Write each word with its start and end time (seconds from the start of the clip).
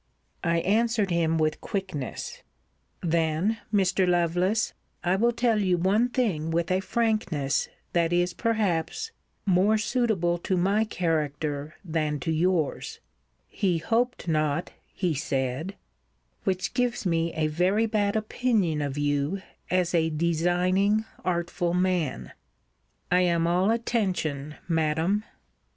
I 0.43 0.61
answered 0.61 1.11
him 1.11 1.37
with 1.37 1.61
quickness 1.61 2.41
Then, 3.03 3.59
Mr. 3.71 4.07
Lovelace, 4.09 4.73
I 5.03 5.15
will 5.15 5.31
tell 5.31 5.59
you 5.61 5.77
one 5.77 6.09
thing 6.09 6.49
with 6.49 6.71
a 6.71 6.79
frankness, 6.79 7.69
that 7.93 8.11
is, 8.11 8.33
perhaps, 8.33 9.11
more 9.45 9.77
suitable 9.77 10.39
to 10.39 10.57
my 10.57 10.85
character 10.85 11.75
than 11.85 12.19
to 12.21 12.31
yours, 12.31 12.99
[He 13.47 13.77
hoped 13.77 14.27
not, 14.27 14.71
he 14.87 15.13
said,] 15.13 15.75
which 16.45 16.73
gives 16.73 17.05
me 17.05 17.31
a 17.35 17.45
very 17.45 17.85
bad 17.85 18.15
opinion 18.15 18.81
of 18.81 18.97
you, 18.97 19.43
as 19.69 19.93
a 19.93 20.09
designing, 20.09 21.05
artful 21.23 21.75
man. 21.75 22.31
I 23.11 23.19
am 23.19 23.45
all 23.45 23.69
attention, 23.69 24.55
Madam. 24.67 25.25